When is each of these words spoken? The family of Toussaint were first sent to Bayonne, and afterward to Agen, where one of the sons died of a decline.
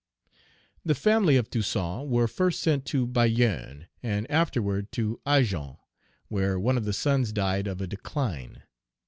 The 0.83 0.95
family 0.95 1.35
of 1.37 1.51
Toussaint 1.51 2.07
were 2.09 2.27
first 2.27 2.59
sent 2.61 2.85
to 2.85 3.05
Bayonne, 3.05 3.85
and 4.01 4.25
afterward 4.31 4.91
to 4.93 5.21
Agen, 5.27 5.77
where 6.27 6.59
one 6.59 6.75
of 6.75 6.85
the 6.85 6.91
sons 6.93 7.31
died 7.31 7.67
of 7.67 7.81
a 7.81 7.85
decline. 7.85 8.63